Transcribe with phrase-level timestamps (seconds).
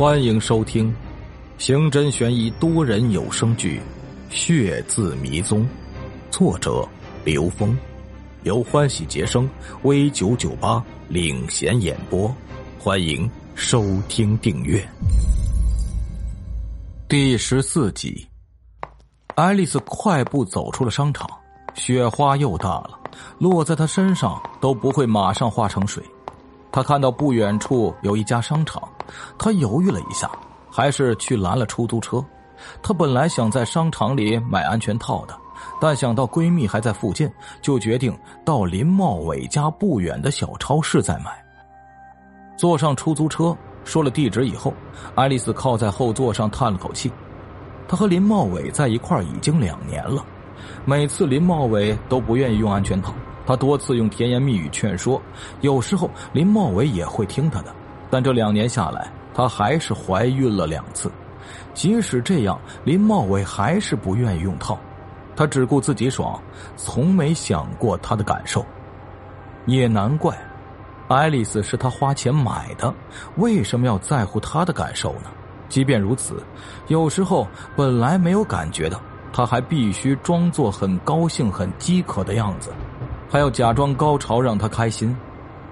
[0.00, 0.90] 欢迎收听
[1.58, 3.78] 刑侦悬疑多人有声剧
[4.34, 5.60] 《血字迷踪》，
[6.30, 6.88] 作者
[7.22, 7.76] 刘峰，
[8.44, 9.46] 由欢喜杰生
[9.82, 12.34] V 九九八领衔演播。
[12.78, 14.82] 欢迎收听订阅。
[17.06, 18.26] 第十四集，
[19.34, 21.28] 爱丽丝快步走出了商场，
[21.74, 22.98] 雪花又大了，
[23.38, 26.02] 落在她身上都不会马上化成水。
[26.72, 28.82] 她看到不远处有一家商场。
[29.38, 30.30] 她犹豫了一下，
[30.70, 32.24] 还是去拦了出租车。
[32.82, 35.34] 她本来想在商场里买安全套的，
[35.80, 37.30] 但想到闺蜜还在附近，
[37.62, 41.42] 就决定到林茂伟家不远的小超市再买。
[42.56, 44.74] 坐上出租车，说了地址以后，
[45.14, 47.10] 爱丽丝靠在后座上叹了口气。
[47.88, 50.24] 她和林茂伟在一块已经两年了，
[50.84, 53.14] 每次林茂伟都不愿意用安全套，
[53.46, 55.20] 他多次用甜言蜜语劝说，
[55.60, 57.74] 有时候林茂伟也会听他的。
[58.08, 61.10] 但这两年下来，他还是怀孕了两次。
[61.74, 64.78] 即使这样，林茂伟还是不愿意用套。
[65.36, 66.40] 他只顾自己爽，
[66.76, 68.64] 从没想过他的感受。
[69.66, 70.36] 也难怪，
[71.08, 72.92] 爱丽丝是他花钱买的，
[73.36, 75.30] 为什么要在乎他的感受呢？
[75.68, 76.42] 即便如此，
[76.88, 77.46] 有时候
[77.76, 79.00] 本来没有感觉的，
[79.32, 82.72] 他还必须装作很高兴、很饥渴的样子，
[83.30, 85.16] 还要假装高潮让他开心。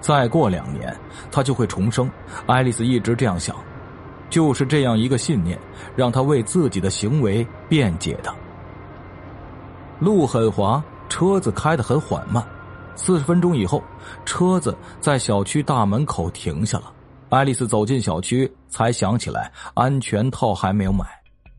[0.01, 0.97] 再过两年，
[1.31, 2.09] 他就会重生。
[2.47, 3.57] 爱丽丝一直这样想，
[4.31, 5.59] 就是这样一个信念，
[5.97, 8.33] 让她为自己的行为辩解的。
[9.99, 12.47] 路很滑，车子开得很缓慢。
[12.95, 13.83] 四十分钟以后，
[14.25, 16.93] 车子在小区大门口停下了。
[17.29, 21.05] 爱丽丝走进小区，才想起来安全套还没有买。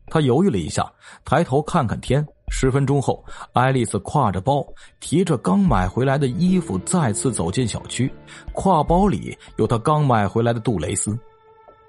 [0.08, 0.90] 她犹豫了一下，
[1.26, 2.26] 抬头看看天。
[2.50, 4.66] 十分钟后，爱丽丝挎着包，
[4.98, 8.12] 提着刚买回来的衣服，再次走进小区。
[8.52, 11.18] 挎包里有她刚买回来的杜蕾斯。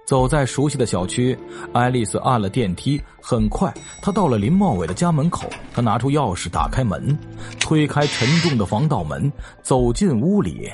[0.05, 1.37] 走在熟悉的小区，
[1.73, 3.01] 爱丽丝按了电梯。
[3.21, 5.49] 很快，她到了林茂伟的家门口。
[5.73, 7.17] 她拿出钥匙打开门，
[7.59, 9.31] 推开沉重的防盗门，
[9.61, 10.69] 走进屋里。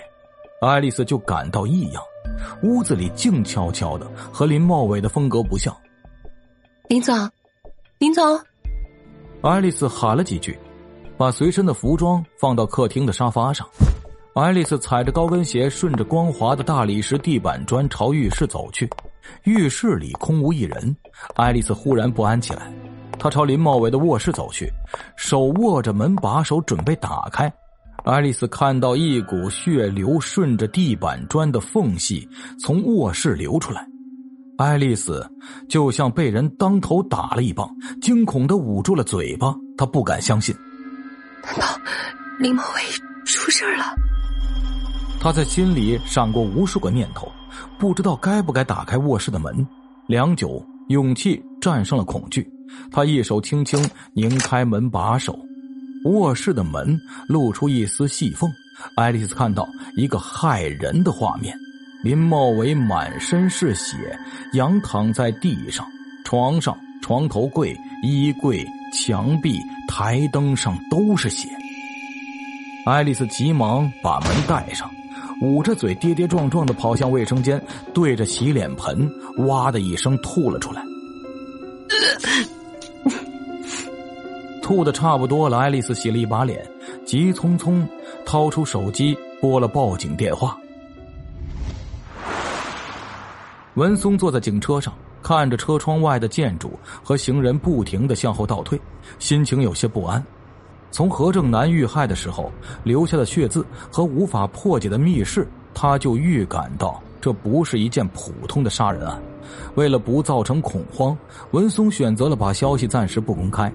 [0.62, 2.02] 爱丽丝就感到异样，
[2.64, 5.76] 屋子里静悄悄的，和林茂伟的风格不像。
[6.90, 7.30] 林总，
[8.00, 8.40] 林总。
[9.42, 10.58] 爱丽丝喊了几句，
[11.16, 13.68] 把随身的服装放到客厅的沙发上。
[14.34, 18.90] 爱丽丝踩着高跟鞋，顺着光滑的大理石地板砖朝浴室走去。
[19.44, 20.96] 浴室里空无一人，
[21.36, 22.74] 爱丽丝忽然不安起来。
[23.20, 24.72] 她朝林茂伟的卧室走去，
[25.16, 27.52] 手握着门把手准备打开。
[28.06, 32.28] 爱丽丝看到一股血流顺着地板砖的缝隙
[32.60, 33.86] 从卧室流出来。
[34.58, 35.24] 爱丽丝
[35.70, 37.70] 就像被人当头打了一棒，
[38.02, 39.56] 惊恐的捂住了嘴巴。
[39.78, 40.56] 她不敢相信，
[41.44, 41.68] 难道
[42.40, 42.82] 林茂伟
[43.24, 43.86] 出事了？
[45.20, 47.32] 她在心里闪过无数个念头，
[47.78, 49.68] 不知道该不该打开卧室的门。
[50.08, 52.50] 良久，勇气战胜了恐惧，
[52.92, 53.80] 她一手轻轻
[54.14, 55.38] 拧开门把手，
[56.06, 58.50] 卧室的门露出一丝细缝。
[58.96, 61.56] 爱丽丝看到一个骇人的画面。
[62.04, 63.98] 林茂伟满身是血，
[64.54, 65.86] 仰躺在地上，
[66.24, 71.50] 床上、床头柜、衣柜、墙壁、台灯上都是血。
[72.86, 74.90] 爱丽丝急忙把门带上，
[75.42, 77.62] 捂着嘴，跌跌撞撞的跑向卫生间，
[77.94, 79.10] 对着洗脸盆
[79.48, 80.84] “哇”的一声吐了出来。
[84.62, 86.64] 吐的差不多了，爱丽丝洗了一把脸，
[87.06, 87.86] 急匆匆
[88.26, 90.58] 掏出手机拨了报警电话。
[93.78, 96.72] 文松坐在警车上，看着车窗外的建筑
[97.04, 98.80] 和行人不停的向后倒退，
[99.20, 100.24] 心情有些不安。
[100.90, 102.52] 从何正南遇害的时候
[102.84, 109.22] 留下的血渍和无法破解的密室，他就预感到这不是一件普通的杀人案。
[109.76, 111.16] 为了不造成恐慌，
[111.52, 113.72] 文松选择了把消息暂时不公开。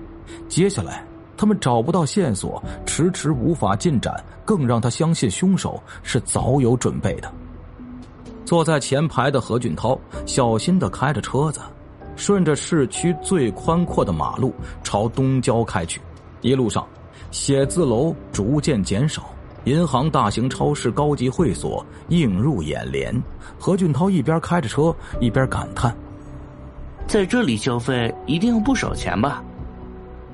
[0.48, 1.06] 接下来，
[1.36, 4.12] 他们找不到线索，迟迟无法进展，
[4.44, 7.32] 更让他相信凶手是早有准备的。
[8.44, 11.60] 坐在前排的何俊涛小心的开着车子，
[12.16, 14.52] 顺着市区最宽阔的马路
[14.82, 16.00] 朝东郊开去。
[16.40, 16.86] 一路上，
[17.30, 19.30] 写字楼逐渐减少，
[19.64, 23.14] 银行、大型超市、高级会所映入眼帘。
[23.58, 25.94] 何俊涛一边开着车，一边感叹
[27.06, 29.42] ：“在这里消费一定要不少钱吧？”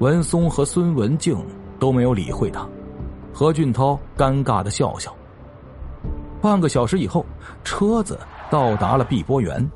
[0.00, 1.36] 文松和孙文静
[1.78, 2.66] 都没有理会他。
[3.34, 5.14] 何俊涛尴尬的笑笑。
[6.40, 7.24] 半个小时以后，
[7.64, 8.18] 车子
[8.50, 9.68] 到达了碧波园。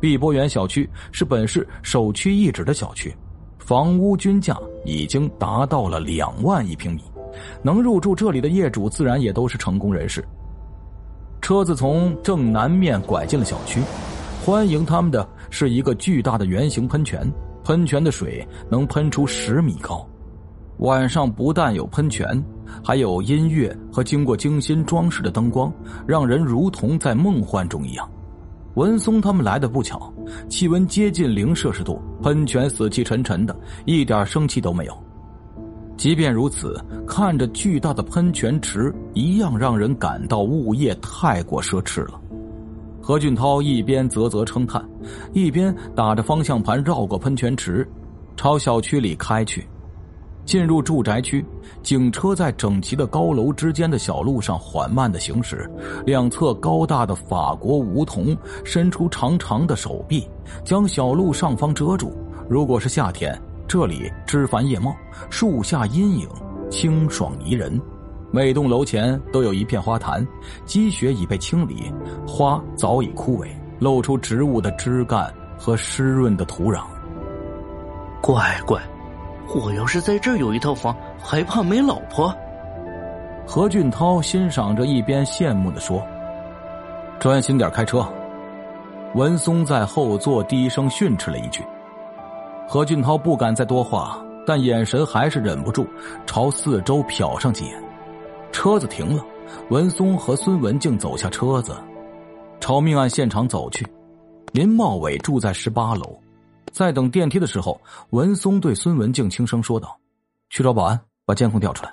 [0.00, 3.14] 碧波园小区是本市首屈一指的小区，
[3.58, 7.02] 房屋均价已经达到了两万一平米，
[7.62, 10.24] 能入住这里的业主自然也都是成功人士。
[11.40, 13.80] 车子从正南面拐进了小区，
[14.44, 17.28] 欢迎他们的是一个巨大的圆形喷泉，
[17.64, 20.06] 喷泉的水能喷出十米高。
[20.78, 22.40] 晚上不但有喷泉，
[22.84, 25.72] 还有音乐和经过精心装饰的灯光，
[26.06, 28.08] 让人如同在梦幻中一样。
[28.74, 30.12] 文松他们来的不巧，
[30.48, 34.96] 气温接近零摄氏度，喷泉死气沉沉的，一点生气都没有。
[35.96, 42.20] 即便如此，看着巨大的喷泉池，一样让人感到物业太过奢侈了。
[43.02, 44.88] 何俊涛一边啧啧称叹，
[45.32, 47.84] 一边打着方向盘绕过喷泉池，
[48.36, 49.66] 朝小区里开去。
[50.48, 51.44] 进入住宅区，
[51.82, 55.70] 警车在整齐的高楼之间的小路上缓慢的行驶，
[56.06, 58.34] 两侧高大的法国梧桐
[58.64, 60.26] 伸出长长的手臂，
[60.64, 62.16] 将小路上方遮住。
[62.48, 64.96] 如果是夏天，这里枝繁叶茂，
[65.28, 66.26] 树下阴影
[66.70, 67.78] 清爽宜人。
[68.30, 70.26] 每栋楼前都有一片花坛，
[70.64, 71.92] 积雪已被清理，
[72.26, 73.48] 花早已枯萎，
[73.78, 76.84] 露出植物的枝干和湿润的土壤。
[78.22, 78.80] 乖乖。
[79.54, 82.34] 我要是在这儿有一套房，还怕没老婆？
[83.46, 86.02] 何俊涛欣赏着，一边羡慕的说
[87.18, 88.06] ：“专心点开车。”
[89.14, 91.64] 文松在后座低声训斥了一句。
[92.68, 95.86] 何俊涛不敢再多话，但眼神还是忍不住
[96.26, 97.82] 朝四周瞟上几眼。
[98.52, 99.24] 车子停了，
[99.70, 101.74] 文松和孙文静走下车子，
[102.60, 103.86] 朝命案现场走去。
[104.52, 106.18] 林茂伟住在十八楼。
[106.72, 107.80] 在等电梯的时候，
[108.10, 109.98] 文松对孙文静轻声说道
[110.50, 111.92] ：“去找保安，把监控调出来。”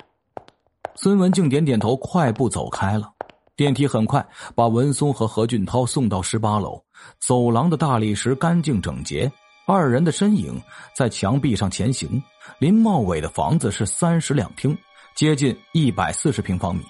[0.94, 3.10] 孙文静点点头，快步走开了。
[3.56, 6.80] 电梯很快把文松和何俊涛送到十八楼。
[7.18, 9.30] 走廊的大理石干净整洁，
[9.66, 10.60] 二人的身影
[10.94, 12.22] 在墙壁上前行。
[12.58, 14.76] 林茂伟的房子是三室两厅，
[15.14, 16.82] 接近一百四十平方米，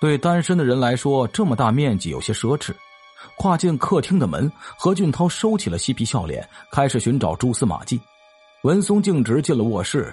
[0.00, 2.72] 对单身的人来说，这么大面积有些奢侈。
[3.36, 8.00] 跨进客厅的门，何俊涛收起了嬉皮笑脸，开始寻找蛛丝马迹。
[8.62, 10.12] 文松径直进了卧室，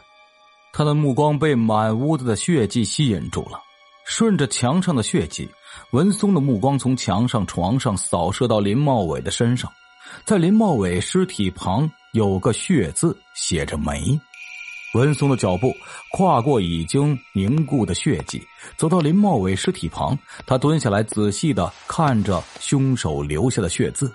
[0.72, 3.60] 他的目光被满屋子的血迹吸引住了。
[4.06, 5.50] 顺着墙上的血迹，
[5.92, 9.72] 文松的目光从墙上、床上扫射到林茂伟的身上，
[10.26, 14.20] 在林茂伟尸体旁有个血字，写着“梅”。
[14.94, 15.76] 文松的脚步
[16.12, 18.42] 跨过已经凝固的血迹，
[18.78, 20.18] 走到林茂伟尸体旁。
[20.46, 24.14] 他蹲下来，仔细的看着凶手留下的血字。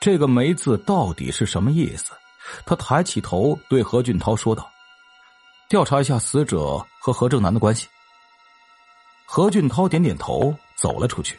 [0.00, 2.12] 这个“梅”字到底是什么意思？
[2.66, 4.68] 他抬起头对何俊涛说道
[5.70, 7.86] ：“调查一下死者和何正南的关系。”
[9.24, 11.36] 何俊涛点点头，走了出去。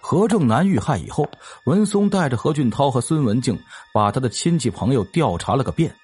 [0.00, 1.26] 何正南遇害以后，
[1.64, 3.58] 文松带着何俊涛和孙文静
[3.92, 5.94] 把他的亲戚朋友调查了个遍。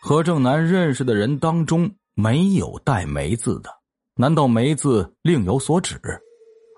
[0.00, 3.70] 何正南认识的人当中没有带“梅”字的，
[4.14, 6.00] 难道“梅”字另有所指？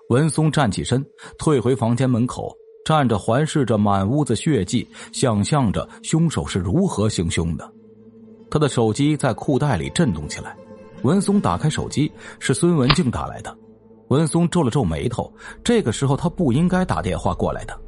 [0.09, 1.05] 文松站起身，
[1.37, 2.51] 退回房间门口，
[2.83, 7.71] 站着环视着满屋子血迹，想象着凶手是如何行凶的。
[8.49, 10.57] 他的手机在裤袋里震动起来，
[11.03, 13.55] 文松打开手机，是孙文静打来的。
[14.07, 15.31] 文松皱了皱眉头，
[15.63, 17.79] 这个时候他不应该打电话过来的。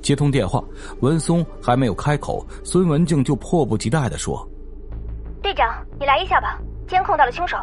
[0.00, 0.62] 接通电话，
[1.00, 4.48] 文松还没有开口，孙文静就迫不及待的说。
[5.46, 6.58] 队长，你来一下吧，
[6.88, 7.56] 监控到了凶手。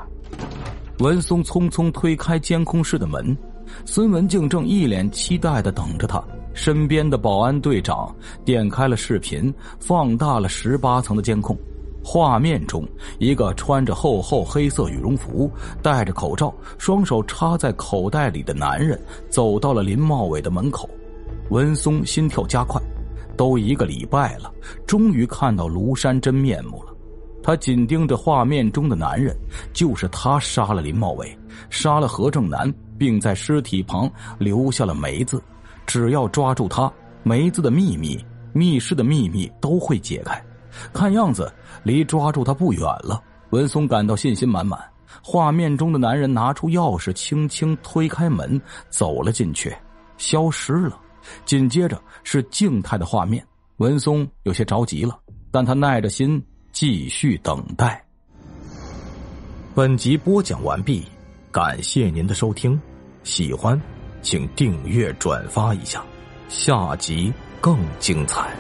[1.00, 3.38] 文松匆匆推开监控室的门，
[3.84, 6.24] 孙文静正一脸期待的等着他。
[6.54, 11.58] 身边的保安队长点开了视频，放大了十八层的监控。
[12.02, 12.88] 画面中，
[13.20, 18.98] 一个穿着厚厚黑色羽绒服、戴着口罩、双手插在口袋里的男人
[19.30, 20.90] 走到了林茂伟的门口。
[21.50, 22.82] 文松心跳加快，
[23.36, 24.50] 都一个礼拜了，
[24.88, 26.93] 终于看到庐山真面目了。
[27.44, 29.38] 他紧盯着画面中的男人，
[29.74, 31.38] 就是他杀了林茂伟，
[31.70, 34.10] 杀了何正南，并在尸体旁
[34.40, 35.44] 留下了梅子。
[35.86, 38.18] 只要抓住他，梅子的秘密、
[38.54, 40.42] 密室的秘密都会解开。
[40.94, 43.22] 看样子离抓住他不远了。
[43.50, 44.82] 文松感到信心满满。
[45.22, 48.60] 画面中的男人拿出钥匙，轻轻推开门，
[48.90, 49.76] 走了进去，
[50.18, 50.98] 消失了。
[51.46, 53.46] 紧接着是静态的画面。
[53.78, 55.20] 文松有些着急了，
[55.52, 56.44] 但他耐着心。
[56.74, 58.04] 继续等待。
[59.74, 61.06] 本集播讲完毕，
[61.52, 62.78] 感谢您的收听，
[63.24, 63.80] 喜欢
[64.22, 66.04] 请订阅转发一下，
[66.50, 68.52] 下集更精彩。